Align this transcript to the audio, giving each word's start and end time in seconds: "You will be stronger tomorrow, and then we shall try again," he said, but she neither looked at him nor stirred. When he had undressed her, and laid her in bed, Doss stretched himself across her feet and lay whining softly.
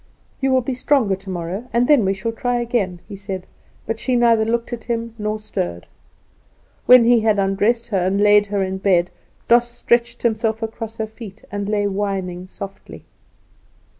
"You 0.39 0.49
will 0.51 0.61
be 0.61 0.73
stronger 0.73 1.15
tomorrow, 1.15 1.69
and 1.71 1.87
then 1.87 2.03
we 2.05 2.15
shall 2.15 2.31
try 2.31 2.55
again," 2.55 3.01
he 3.07 3.15
said, 3.15 3.45
but 3.85 3.99
she 3.99 4.15
neither 4.15 4.43
looked 4.45 4.73
at 4.73 4.85
him 4.85 5.13
nor 5.19 5.39
stirred. 5.39 5.85
When 6.87 7.03
he 7.03 7.19
had 7.19 7.37
undressed 7.37 7.89
her, 7.89 7.99
and 8.03 8.19
laid 8.19 8.47
her 8.47 8.63
in 8.63 8.79
bed, 8.79 9.11
Doss 9.47 9.67
stretched 9.69 10.23
himself 10.23 10.63
across 10.63 10.97
her 10.97 11.05
feet 11.05 11.45
and 11.51 11.69
lay 11.69 11.85
whining 11.85 12.47
softly. 12.47 13.05